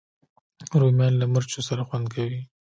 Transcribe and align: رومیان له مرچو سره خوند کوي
رومیان 0.79 1.13
له 1.17 1.25
مرچو 1.33 1.59
سره 1.67 1.81
خوند 1.87 2.05
کوي 2.13 2.41